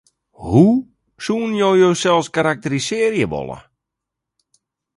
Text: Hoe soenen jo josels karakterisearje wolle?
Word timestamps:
Hoe 0.45 0.71
soenen 1.25 1.53
jo 1.61 1.69
josels 1.81 2.27
karakterisearje 2.35 3.25
wolle? 3.33 3.59